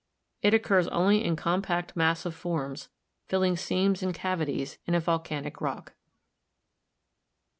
It 0.41 0.55
occurs 0.55 0.87
only 0.87 1.23
in 1.23 1.35
compact 1.35 1.95
massive 1.95 2.33
forms, 2.33 2.89
filling 3.27 3.55
seams 3.55 4.01
and 4.01 4.15
cavities 4.15 4.79
in 4.87 4.95
a 4.95 4.99
volcanic 4.99 5.61
rock. 5.61 5.93